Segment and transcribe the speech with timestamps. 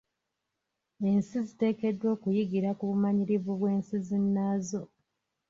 [1.09, 4.81] Ensi ziteekeddwa okuyigira ku bumanyirivu bw'ensi zinnaazo.